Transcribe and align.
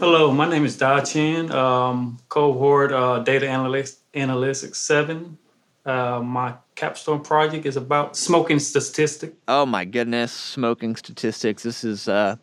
Hello, 0.00 0.32
my 0.32 0.48
name 0.48 0.64
is 0.64 0.76
Da 0.76 1.00
Chan, 1.02 1.52
um, 1.52 2.18
cohort 2.28 2.90
uh, 2.90 3.20
data 3.20 3.46
analytics, 3.46 3.98
analytics 4.12 4.74
seven. 4.74 5.38
Uh, 5.86 6.20
my 6.20 6.54
capstone 6.74 7.20
project 7.20 7.64
is 7.64 7.76
about 7.76 8.16
smoking 8.16 8.58
statistics. 8.58 9.36
Oh 9.46 9.64
my 9.64 9.84
goodness, 9.84 10.32
smoking 10.32 10.96
statistics. 10.96 11.62
This 11.62 11.84
is 11.84 12.08
uh, 12.08 12.34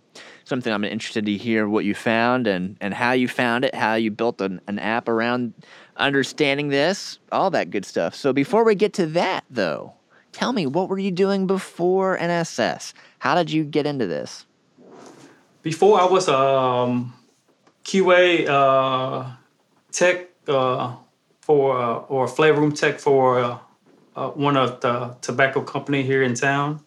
something 0.46 0.72
I'm 0.72 0.86
interested 0.86 1.26
to 1.26 1.36
hear 1.36 1.68
what 1.68 1.84
you 1.84 1.94
found 1.94 2.48
and, 2.48 2.78
and 2.80 2.94
how 2.94 3.12
you 3.12 3.28
found 3.28 3.66
it, 3.66 3.76
how 3.76 3.96
you 3.96 4.12
built 4.12 4.40
an, 4.40 4.62
an 4.68 4.80
app 4.80 5.10
around 5.10 5.54
understanding 5.98 6.70
this, 6.70 7.20
all 7.34 7.50
that 7.50 7.70
good 7.70 7.84
stuff. 7.84 8.16
So 8.16 8.32
before 8.32 8.64
we 8.64 8.76
get 8.76 8.94
to 8.94 9.06
that, 9.08 9.44
though, 9.50 9.92
tell 10.32 10.54
me 10.54 10.68
what 10.68 10.88
were 10.88 11.00
you 11.00 11.12
doing 11.12 11.48
before 11.48 12.18
NSS? 12.18 12.94
How 13.20 13.36
did 13.36 13.52
you 13.52 13.66
get 13.66 13.86
into 13.86 14.08
this? 14.08 14.46
Before 15.64 16.00
I 16.00 16.06
was 16.06 16.30
um, 16.30 17.14
QA 17.84 18.48
uh, 18.48 19.32
tech 19.92 20.30
uh, 20.48 20.96
for 21.42 21.80
uh, 21.80 21.98
or 22.08 22.28
flavor 22.28 22.62
room 22.62 22.72
tech 22.72 23.00
for 23.00 23.40
uh, 23.40 23.58
uh, 24.16 24.30
one 24.30 24.58
of 24.58 24.82
the 24.82 25.16
tobacco 25.22 25.62
company 25.62 26.04
here 26.04 26.24
in 26.24 26.34
town. 26.34 26.82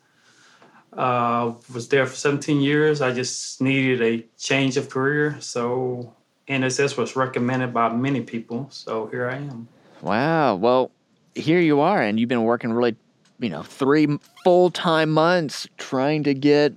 Uh, 0.92 1.54
was 1.72 1.88
there 1.88 2.06
for 2.06 2.14
17 2.14 2.60
years. 2.60 3.00
I 3.00 3.12
just 3.12 3.60
needed 3.60 4.00
a 4.00 4.24
change 4.38 4.76
of 4.76 4.88
career, 4.88 5.36
so 5.40 6.14
NSS 6.48 6.96
was 6.96 7.16
recommended 7.16 7.74
by 7.74 7.92
many 7.92 8.20
people. 8.20 8.68
So 8.70 9.06
here 9.06 9.28
I 9.28 9.36
am. 9.36 9.66
Wow. 10.02 10.54
Well, 10.54 10.92
here 11.34 11.58
you 11.58 11.80
are, 11.80 12.00
and 12.00 12.20
you've 12.20 12.28
been 12.28 12.44
working 12.44 12.72
really, 12.72 12.96
you 13.40 13.50
know, 13.50 13.62
three 13.62 14.06
full 14.44 14.70
time 14.70 15.10
months 15.10 15.66
trying 15.78 16.22
to 16.24 16.34
get 16.34 16.74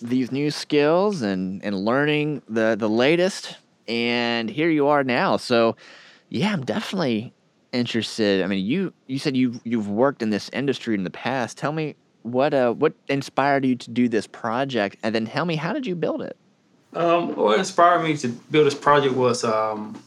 these 0.00 0.32
new 0.32 0.50
skills 0.50 1.22
and 1.22 1.64
and 1.64 1.84
learning 1.84 2.42
the 2.48 2.76
the 2.78 2.88
latest. 2.88 3.56
And 3.88 4.48
here 4.48 4.70
you 4.70 4.86
are 4.86 5.02
now. 5.02 5.36
So, 5.36 5.76
yeah, 6.28 6.52
I'm 6.52 6.64
definitely 6.64 7.32
interested. 7.72 8.42
I 8.42 8.46
mean, 8.46 8.64
you 8.64 8.92
you 9.06 9.18
said 9.18 9.36
you 9.36 9.60
you've 9.64 9.88
worked 9.88 10.22
in 10.22 10.30
this 10.30 10.48
industry 10.52 10.94
in 10.94 11.04
the 11.04 11.10
past. 11.10 11.58
Tell 11.58 11.72
me 11.72 11.96
what 12.22 12.52
uh 12.52 12.72
what 12.72 12.92
inspired 13.08 13.64
you 13.64 13.76
to 13.76 13.90
do 13.90 14.08
this 14.08 14.26
project, 14.26 14.96
and 15.02 15.14
then 15.14 15.26
tell 15.26 15.44
me 15.44 15.56
how 15.56 15.72
did 15.72 15.86
you 15.86 15.94
build 15.94 16.22
it? 16.22 16.36
Um, 16.92 17.36
what 17.36 17.58
inspired 17.58 18.02
me 18.02 18.16
to 18.16 18.28
build 18.28 18.66
this 18.66 18.74
project 18.74 19.14
was 19.14 19.44
um, 19.44 20.02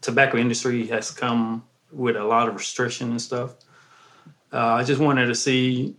tobacco 0.00 0.38
industry 0.38 0.86
has 0.86 1.10
come 1.10 1.64
with 1.92 2.16
a 2.16 2.24
lot 2.24 2.48
of 2.48 2.54
restriction 2.54 3.10
and 3.10 3.20
stuff. 3.20 3.54
Uh, 4.52 4.58
I 4.58 4.84
just 4.84 5.00
wanted 5.00 5.26
to 5.26 5.34
see 5.34 5.94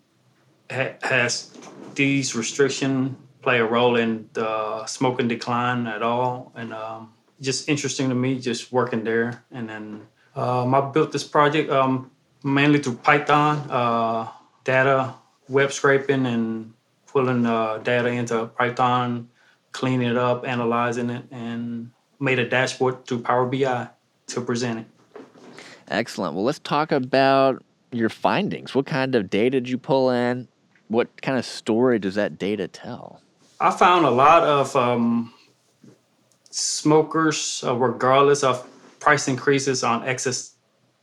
ha- 0.72 0.96
has 1.02 1.52
these 1.96 2.36
restriction 2.36 3.18
play 3.42 3.60
a 3.60 3.66
role 3.66 3.96
in 3.96 4.30
the 4.34 4.86
smoking 4.86 5.28
decline 5.28 5.88
at 5.88 6.02
all, 6.02 6.52
and 6.56 6.74
um, 6.74 7.14
just 7.42 7.70
interesting 7.70 8.10
to 8.10 8.16
me 8.16 8.40
just 8.40 8.72
working 8.72 9.04
there. 9.04 9.44
And 9.52 9.70
then 9.70 10.08
um, 10.36 10.74
I 10.76 10.82
built 10.82 11.12
this 11.12 11.24
project 11.24 11.70
um, 11.72 12.12
mainly 12.44 12.80
through 12.80 12.96
Python, 12.96 13.58
uh, 13.70 14.28
data 14.64 15.14
web 15.48 15.72
scraping, 15.72 16.26
and 16.26 16.74
pulling 17.08 17.46
uh, 17.46 17.78
data 17.80 18.10
into 18.10 18.46
Python 18.48 19.30
cleaning 19.72 20.10
it 20.10 20.18
up, 20.18 20.48
analyzing 20.48 21.10
it, 21.10 21.26
and 21.32 21.92
made 22.20 22.40
a 22.40 22.48
dashboard 22.48 23.06
through 23.06 23.22
Power 23.22 23.46
BI 23.46 23.88
to 24.28 24.42
present 24.42 24.80
it. 24.80 24.86
Excellent. 25.88 26.36
Well, 26.36 26.44
let's 26.44 26.60
talk 26.60 26.92
about 26.92 27.64
your 27.92 28.10
findings. 28.10 28.76
What 28.76 28.86
kind 28.86 29.16
of 29.16 29.30
data 29.30 29.60
did 29.62 29.70
you 29.70 29.78
pull 29.78 30.12
in? 30.12 30.48
What 30.90 31.22
kind 31.22 31.38
of 31.38 31.46
story 31.46 32.00
does 32.00 32.16
that 32.16 32.38
data 32.38 32.68
tell? 32.68 33.22
I 33.60 33.72
found 33.72 34.06
a 34.06 34.12
lot 34.12 34.44
of 34.44 34.76
um, 34.76 35.34
smokers, 36.50 37.64
uh, 37.66 37.76
regardless 37.76 38.44
of 38.44 38.68
price 39.00 39.28
increases 39.28 39.84
on 39.84 40.08
excess, 40.08 40.56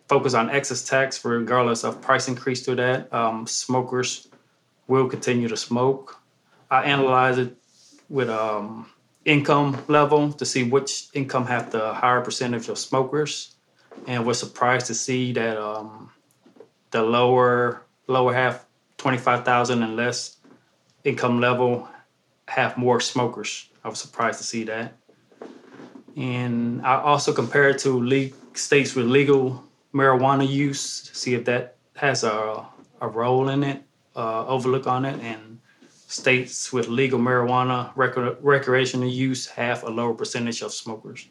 focus 0.08 0.34
on 0.34 0.50
excess 0.50 0.84
tax, 0.84 1.24
regardless 1.24 1.84
of 1.84 2.02
price 2.02 2.28
increase 2.28 2.62
to 2.64 2.74
that. 2.74 3.12
Um, 3.12 3.46
smokers 3.46 4.28
will 4.88 5.08
continue 5.08 5.48
to 5.48 5.56
smoke. 5.56 6.20
I 6.70 6.82
analyzed 6.84 7.38
it 7.38 7.56
with 8.08 8.28
um, 8.28 8.86
income 9.24 9.82
level 9.88 10.32
to 10.32 10.44
see 10.44 10.62
which 10.62 11.08
income 11.14 11.46
have 11.46 11.70
the 11.70 11.92
higher 11.94 12.20
percentage 12.20 12.68
of 12.68 12.78
smokers, 12.78 13.56
and 14.06 14.26
was 14.26 14.38
surprised 14.38 14.86
to 14.86 14.94
see 14.94 15.32
that 15.32 15.56
um, 15.58 16.10
the 16.90 17.02
lower 17.02 17.82
lower 18.08 18.32
half, 18.32 18.64
twenty 18.96 19.18
five 19.18 19.44
thousand 19.44 19.82
and 19.82 19.96
less 19.96 20.36
income 21.04 21.40
level, 21.40 21.88
have 22.48 22.76
more 22.76 23.00
smokers. 23.00 23.68
I 23.84 23.88
was 23.88 23.98
surprised 23.98 24.38
to 24.38 24.44
see 24.44 24.64
that, 24.64 24.94
and 26.16 26.84
I 26.84 27.00
also 27.00 27.32
compared 27.32 27.78
to 27.80 28.00
league 28.00 28.34
states 28.54 28.94
with 28.94 29.06
legal 29.06 29.62
marijuana 29.94 30.48
use 30.48 31.02
to 31.02 31.14
see 31.14 31.34
if 31.34 31.44
that 31.44 31.76
has 31.96 32.24
a 32.24 32.66
a 33.00 33.08
role 33.08 33.50
in 33.50 33.62
it, 33.62 33.82
uh, 34.14 34.46
overlook 34.46 34.86
on 34.86 35.04
it, 35.04 35.20
and 35.20 35.60
states 36.08 36.72
with 36.72 36.88
legal 36.88 37.18
marijuana 37.18 37.90
rec- 37.96 38.38
recreational 38.40 39.08
use 39.08 39.46
have 39.46 39.82
a 39.82 39.90
lower 39.90 40.14
percentage 40.14 40.62
of 40.62 40.72
smokers. 40.72 41.28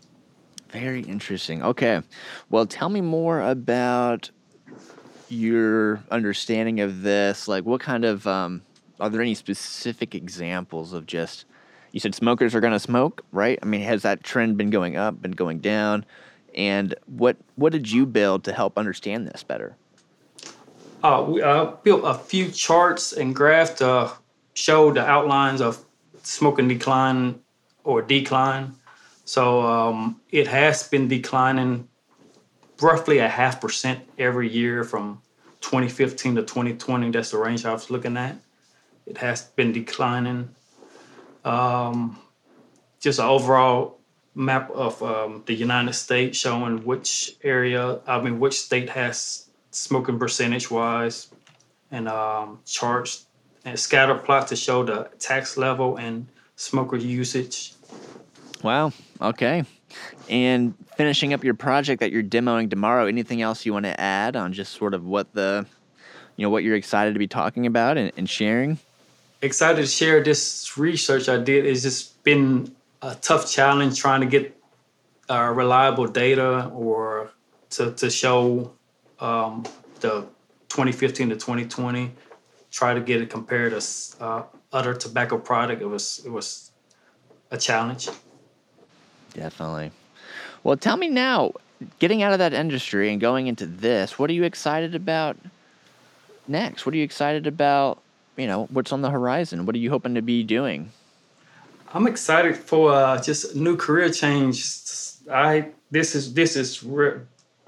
Very 0.70 1.02
interesting. 1.02 1.64
Okay. 1.64 2.02
Well, 2.50 2.66
tell 2.66 2.90
me 2.90 3.02
more 3.02 3.42
about 3.42 4.30
your 5.30 6.04
understanding 6.12 6.80
of 6.80 7.02
this. 7.02 7.48
Like, 7.48 7.66
what 7.66 7.82
kind 7.82 8.06
of, 8.06 8.26
um, 8.28 8.62
are 9.00 9.10
there 9.10 9.22
any 9.22 9.36
specific 9.36 10.16
examples 10.16 10.94
of 10.94 11.06
just, 11.06 11.46
you 11.92 12.00
said 12.00 12.16
smokers 12.16 12.56
are 12.56 12.62
going 12.62 12.74
to 12.74 12.80
smoke, 12.80 13.24
right? 13.32 13.60
I 13.62 13.66
mean, 13.66 13.82
has 13.82 14.04
that 14.04 14.24
trend 14.24 14.58
been 14.58 14.70
going 14.70 14.98
up, 14.98 15.22
been 15.22 15.32
going 15.32 15.60
down? 15.60 16.06
And 16.56 16.96
what 17.06 17.36
what 17.56 17.74
did 17.74 17.92
you 17.92 18.06
build 18.06 18.46
to 18.46 18.54
help 18.54 18.78
understand 18.78 19.28
this 19.28 19.44
better? 19.44 19.76
Uh, 21.04 21.26
we 21.28 21.42
uh, 21.42 21.66
built 21.84 22.02
a 22.06 22.14
few 22.14 22.50
charts 22.50 23.12
and 23.12 23.36
graphs 23.36 23.78
to 23.80 24.12
show 24.54 24.92
the 24.92 25.06
outlines 25.06 25.60
of 25.62 25.84
smoking 26.24 26.70
decline 26.70 27.40
or 27.84 28.02
decline. 28.02 28.74
So 29.26 29.62
um, 29.62 30.22
it 30.32 30.48
has 30.48 30.88
been 30.88 31.08
declining 31.08 31.88
roughly 32.82 33.20
a 33.20 33.28
half 33.28 33.62
percent 33.62 34.00
every 34.18 34.50
year 34.50 34.84
from 34.84 35.22
2015 35.62 36.36
to 36.36 36.42
2020. 36.42 37.12
That's 37.12 37.32
the 37.32 37.38
range 37.38 37.66
I 37.66 37.74
was 37.74 37.90
looking 37.90 38.18
at. 38.18 38.38
It 39.06 39.18
has 39.18 39.44
been 39.44 39.72
declining. 39.72 40.56
Um, 41.44 42.20
just 43.00 43.20
an 43.20 43.26
overall 43.26 44.00
map 44.34 44.70
of 44.72 45.02
um, 45.02 45.44
the 45.46 45.54
United 45.54 45.94
States 45.94 46.38
showing 46.38 46.84
which 46.86 47.36
area, 47.44 48.00
I 48.08 48.22
mean, 48.22 48.40
which 48.40 48.60
state 48.60 48.90
has 48.90 49.48
smoking 49.72 50.20
percentage 50.20 50.72
wise, 50.72 51.30
and 51.92 52.08
um, 52.08 52.60
charts 52.66 53.26
and 53.64 53.80
scatter 53.80 54.16
plot 54.16 54.48
to 54.48 54.56
show 54.56 54.84
the 54.84 55.10
tax 55.20 55.58
level 55.58 55.98
and 55.98 56.28
smoker 56.56 56.98
usage. 56.98 57.74
Wow. 58.64 58.92
Okay. 59.22 59.64
And 60.30 60.74
finishing 60.96 61.34
up 61.34 61.44
your 61.44 61.54
project 61.54 62.00
that 62.00 62.12
you're 62.12 62.24
demoing 62.24 62.70
tomorrow, 62.70 63.06
anything 63.06 63.42
else 63.42 63.66
you 63.66 63.74
want 63.74 63.86
to 63.86 64.00
add 64.00 64.36
on 64.36 64.54
just 64.54 64.74
sort 64.74 64.94
of 64.94 65.06
what 65.06 65.34
the, 65.34 65.66
you 66.36 66.44
know, 66.44 66.50
what 66.50 66.64
you're 66.64 66.76
excited 66.76 67.14
to 67.14 67.20
be 67.20 67.28
talking 67.28 67.66
about 67.66 67.98
and, 67.98 68.12
and 68.18 68.30
sharing? 68.30 68.80
Excited 69.42 69.82
to 69.82 69.88
share 69.88 70.24
this 70.24 70.78
research 70.78 71.30
I 71.30 71.38
did. 71.38 71.66
It's 71.66 71.84
just 71.84 72.24
been 72.24 72.76
a 73.02 73.16
tough 73.16 73.50
challenge 73.50 74.00
trying 74.00 74.22
to 74.22 74.28
get 74.28 74.60
uh, 75.30 75.52
reliable 75.54 76.08
data 76.08 76.72
or 76.74 77.32
to, 77.72 77.92
to 77.92 78.10
show 78.10 78.72
um, 79.20 79.64
the 80.00 80.22
2015 80.70 81.30
to 81.30 81.36
2020 81.36 82.12
try 82.76 82.94
to 82.94 83.00
get 83.00 83.22
it 83.22 83.30
compared 83.30 83.72
to 83.72 84.24
uh, 84.24 84.44
other 84.74 84.94
tobacco 84.94 85.38
product. 85.38 85.82
It 85.82 85.86
was 85.86 86.22
it 86.26 86.30
was 86.30 86.72
a 87.50 87.58
challenge. 87.58 88.10
Definitely. 89.36 89.92
Well, 90.64 90.78
tell 90.78 90.98
me 90.98 91.10
now, 91.10 91.52
getting 92.00 92.24
out 92.24 92.34
of 92.34 92.40
that 92.40 92.54
industry 92.54 93.12
and 93.12 93.20
going 93.20 93.48
into 93.48 93.66
this, 93.66 94.18
what 94.18 94.30
are 94.30 94.34
you 94.34 94.44
excited 94.44 94.96
about 94.96 95.38
next? 96.48 96.86
What 96.86 96.96
are 96.96 96.98
you 96.98 97.04
excited 97.04 97.46
about? 97.46 98.02
You 98.38 98.48
know, 98.48 98.66
what's 98.72 98.92
on 98.92 99.02
the 99.02 99.10
horizon? 99.10 99.66
What 99.66 99.76
are 99.76 99.80
you 99.80 99.90
hoping 99.90 100.16
to 100.16 100.22
be 100.22 100.44
doing? 100.44 100.92
I'm 101.94 102.08
excited 102.08 102.58
for 102.58 102.94
uh, 102.94 103.22
just 103.22 103.56
new 103.56 103.78
career 103.78 104.10
change. 104.10 104.66
I 105.32 105.70
this 105.92 106.16
is 106.16 106.34
this 106.34 106.56
is 106.56 106.84
re- 106.84 107.20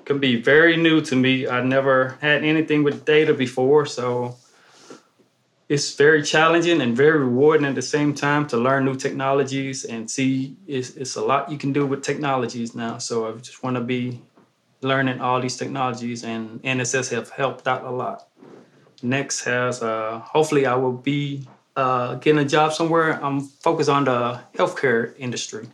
can 0.05 0.19
be 0.19 0.41
very 0.41 0.77
new 0.77 1.01
to 1.01 1.15
me. 1.15 1.47
I 1.47 1.61
never 1.61 2.17
had 2.21 2.43
anything 2.43 2.83
with 2.83 3.05
data 3.05 3.33
before, 3.33 3.85
so 3.85 4.35
it's 5.69 5.95
very 5.95 6.23
challenging 6.23 6.81
and 6.81 6.95
very 6.95 7.19
rewarding 7.19 7.65
at 7.65 7.75
the 7.75 7.81
same 7.81 8.13
time 8.13 8.47
to 8.47 8.57
learn 8.57 8.85
new 8.85 8.95
technologies 8.95 9.83
and 9.83 10.09
see 10.09 10.55
it's, 10.65 10.91
it's 10.91 11.15
a 11.15 11.21
lot 11.21 11.51
you 11.51 11.57
can 11.57 11.73
do 11.73 11.85
with 11.85 12.03
technologies 12.03 12.73
now. 12.73 12.97
So 12.97 13.27
I 13.27 13.33
just 13.33 13.63
want 13.63 13.75
to 13.75 13.81
be 13.81 14.21
learning 14.81 15.19
all 15.19 15.41
these 15.41 15.57
technologies, 15.57 16.23
and 16.23 16.61
NSS 16.61 17.11
have 17.11 17.29
helped 17.31 17.67
out 17.67 17.83
a 17.83 17.91
lot. 17.91 18.27
Next 19.01 19.43
has 19.43 19.81
uh, 19.83 20.19
hopefully 20.19 20.65
I 20.65 20.75
will 20.75 20.93
be 20.93 21.47
uh, 21.75 22.15
getting 22.15 22.39
a 22.39 22.45
job 22.45 22.73
somewhere. 22.73 23.23
I'm 23.23 23.41
focused 23.41 23.89
on 23.89 24.05
the 24.05 24.39
healthcare 24.55 25.13
industry. 25.17 25.67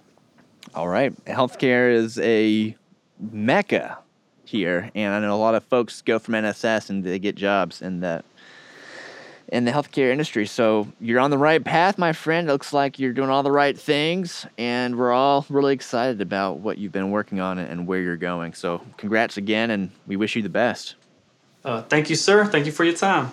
All 0.73 0.87
right. 0.87 1.13
Healthcare 1.25 1.93
is 1.93 2.17
a 2.19 2.75
mecca 3.19 3.99
here, 4.43 4.89
and 4.95 5.13
I 5.13 5.19
know 5.19 5.35
a 5.35 5.37
lot 5.37 5.53
of 5.53 5.63
folks 5.65 6.01
go 6.01 6.17
from 6.17 6.33
NSS 6.33 6.89
and 6.89 7.03
they 7.03 7.19
get 7.19 7.35
jobs 7.35 7.81
in 7.81 7.99
the 7.99 8.23
in 9.49 9.65
the 9.65 9.71
healthcare 9.71 10.11
industry. 10.11 10.45
So 10.45 10.87
you're 10.99 11.19
on 11.19 11.31
the 11.31 11.37
right 11.37 11.63
path, 11.63 11.97
my 11.97 12.13
friend. 12.13 12.47
It 12.47 12.51
looks 12.51 12.73
like 12.73 12.99
you're 12.99 13.13
doing 13.13 13.29
all 13.29 13.43
the 13.43 13.51
right 13.51 13.77
things, 13.77 14.45
and 14.57 14.97
we're 14.97 15.11
all 15.11 15.45
really 15.49 15.73
excited 15.73 16.21
about 16.21 16.59
what 16.59 16.77
you've 16.77 16.91
been 16.91 17.11
working 17.11 17.39
on 17.39 17.59
and 17.59 17.87
where 17.87 17.99
you're 17.99 18.17
going. 18.17 18.53
So 18.53 18.81
congrats 18.97 19.37
again, 19.37 19.71
and 19.71 19.91
we 20.07 20.15
wish 20.15 20.35
you 20.35 20.41
the 20.41 20.49
best. 20.49 20.95
Uh, 21.63 21.81
thank 21.83 22.09
you, 22.09 22.15
sir. 22.15 22.45
Thank 22.45 22.65
you 22.65 22.71
for 22.71 22.83
your 22.83 22.95
time. 22.95 23.31